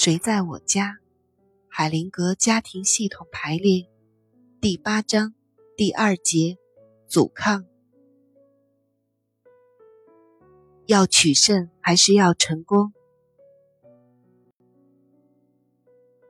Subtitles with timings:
[0.00, 0.98] 谁在我家？
[1.68, 3.88] 海灵格家庭系统排列
[4.60, 5.34] 第八章
[5.76, 6.56] 第二节：
[7.08, 7.64] 阻抗。
[10.86, 12.92] 要取胜还是要成功？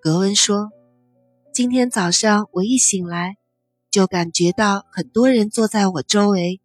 [0.00, 0.70] 格温说
[1.52, 3.36] ：“今天早上我一醒来，
[3.90, 6.60] 就感觉到很多人坐在我周围，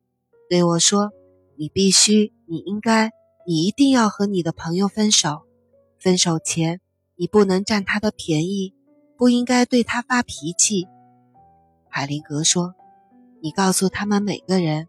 [0.48, 1.12] 对我说
[1.58, 3.10] ：‘你必须，你应该，
[3.48, 5.48] 你一定要和你的朋友分手。
[5.98, 6.80] 分手前，
[7.22, 8.74] 你不能占他的便宜，
[9.16, 10.88] 不应该对他发脾气。’”
[11.88, 12.74] 海灵格说
[13.44, 14.88] ：“你告诉他们每个人，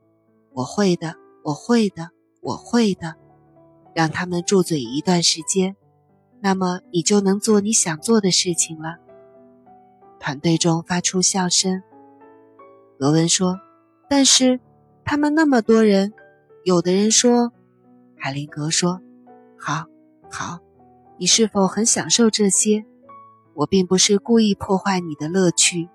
[0.55, 2.09] 我会的，我会的。”
[2.41, 3.15] 我会的，
[3.95, 5.77] 让他们住嘴一段时间，
[6.41, 8.97] 那么你就能做你想做的事情了。
[10.19, 11.85] 团队中发出笑声。
[12.99, 13.61] 格温说
[14.11, 14.59] ：“但是
[15.05, 16.13] 他们那么多人，
[16.65, 17.53] 有的人说。”
[18.19, 19.01] 海灵格说
[19.57, 19.87] ：“好，
[20.29, 20.59] 好，
[21.19, 22.85] 你是否很享受这些？
[23.55, 25.89] 我并不是故意破坏你的乐趣，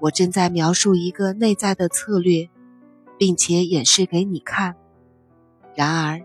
[0.00, 2.48] 我正在描述一个内在的策略，
[3.18, 4.76] 并且演示给你看。”
[5.76, 6.22] 然而，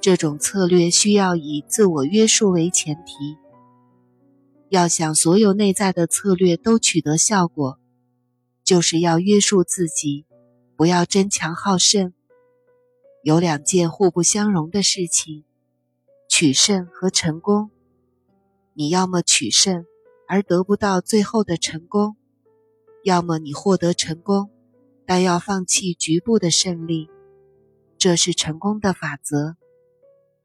[0.00, 3.36] 这种策略需要以自我约束为前提。
[4.70, 7.78] 要想所有内在的策略都取得效果，
[8.64, 10.24] 就是要约束自己，
[10.76, 12.12] 不要争强好胜。
[13.22, 15.44] 有两件互不相容的事情：
[16.40, 17.70] 取胜和成功。
[18.72, 19.84] 你要么取胜
[20.26, 22.16] 而得不到最后的成功，
[23.04, 24.48] 要么你获得成功，
[25.04, 27.10] 但要放弃局部的胜利。
[27.98, 29.56] 这是成功的法则，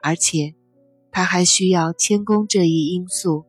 [0.02, 0.56] 而且
[1.12, 3.46] 它还需要谦恭这一因素。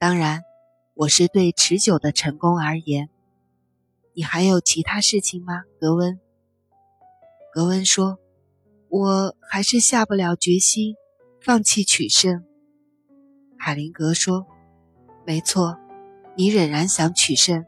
[0.00, 0.42] 当然，
[0.94, 3.08] 我是对持久的成功而言。
[4.14, 6.18] 你还有其他事情吗，格温？
[7.52, 8.18] 格温说
[8.92, 10.94] ：“我还是下不了决心
[11.40, 12.44] 放弃取胜。”
[13.58, 14.46] 海灵格说
[15.26, 15.78] ：“没错，
[16.36, 17.64] 你仍然想取胜，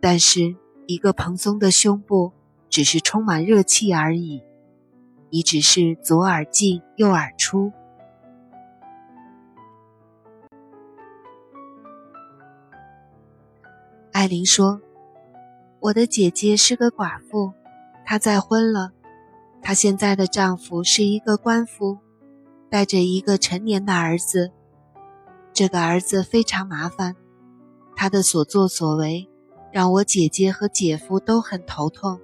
[0.00, 0.54] 但是
[0.86, 2.32] 一个蓬松的胸部。”
[2.72, 4.42] 只是充满热气而已，
[5.28, 7.70] 你只是左耳进右耳出。
[14.10, 14.80] 艾琳说
[15.80, 17.52] ：“我的姐姐是个寡妇，
[18.06, 18.94] 她再婚了。
[19.62, 21.98] 她现在的丈夫是一个官夫，
[22.68, 24.50] 带着一个成年的儿子。
[25.52, 27.14] 这个儿子非常麻烦，
[27.94, 29.28] 他的所作所为
[29.70, 32.20] 让我姐姐和姐夫都很头痛。”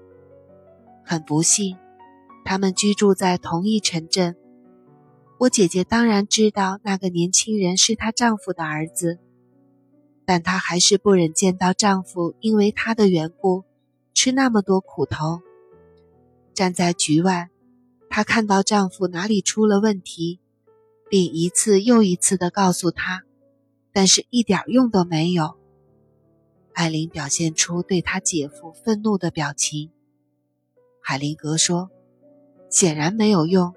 [1.06, 1.76] 很不幸，
[2.44, 4.36] 他们居住在同一城镇。
[5.38, 9.18] 我姐姐当然知道那个年轻人是她丈夫的儿子，
[10.26, 13.64] 但她还是不忍见到丈夫因为她的缘故
[14.12, 15.40] 吃那么多苦头。
[16.58, 17.50] 站在局外，
[18.10, 20.40] 她看到丈夫哪里出了问题，
[21.08, 23.22] 并一次又一次地告诉她，
[23.92, 25.56] 但是一点用都没有。
[26.72, 29.92] 艾琳表现出对她姐夫愤怒的表情。
[31.00, 31.92] 海灵格说
[32.68, 33.72] ：“显然没有用，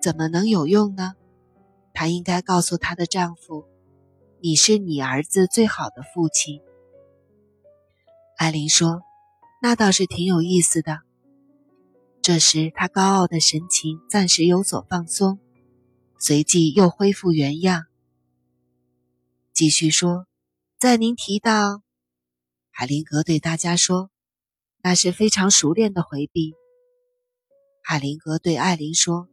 [0.00, 1.14] 怎么能有用呢？
[1.92, 3.64] 她应该告诉她的丈夫
[4.38, 6.60] ：‘你是你儿子最好的父亲。’”
[8.38, 9.02] 艾琳说
[9.60, 11.00] ：“那倒是挺有意思的。”
[12.22, 15.40] 这时，他高傲的神情暂时有所放松，
[16.20, 17.86] 随即又恢复原样，
[19.52, 20.28] 继续说
[20.78, 21.82] ：“在您提到……”
[22.70, 24.08] 海灵格对大家说
[24.84, 26.54] ：“那是非常熟练的回避。”
[27.82, 29.28] 海灵格对艾琳说：“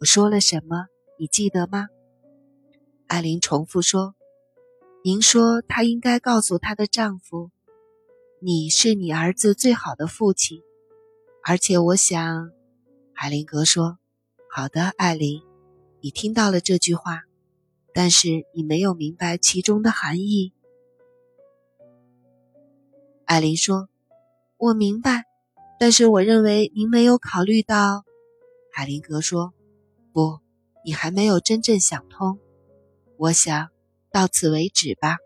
[0.00, 0.86] 我说了什么？
[1.20, 1.86] 你记得吗？”
[3.06, 4.16] 艾琳重复说
[5.04, 7.52] ：“您说她应该告诉她的丈夫，
[8.40, 10.60] 你是你儿子最好的父亲。
[11.44, 12.52] 而且我想，
[13.12, 13.98] 海灵格说
[14.48, 15.42] ：‘好的，艾琳，
[16.00, 17.22] 你听到了这句话，
[17.92, 20.52] 但是你没有明白其中的含义。’
[23.26, 23.88] 艾琳说
[24.56, 25.24] ：‘我明白。’”
[25.80, 28.04] 但是我认为您没有考虑到，
[28.72, 29.52] 海灵格说
[30.14, 30.38] ：“不，
[30.84, 32.38] 你还没有真正想通。”
[33.18, 33.70] 我想
[34.12, 35.16] 到此为止吧。